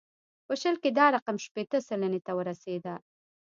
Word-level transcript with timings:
په 0.47 0.53
شل 0.61 0.75
کې 0.83 0.89
دا 0.97 1.05
رقم 1.15 1.35
شپېته 1.45 1.77
سلنې 1.87 2.19
ته 2.25 2.31
رسېده. 2.49 2.95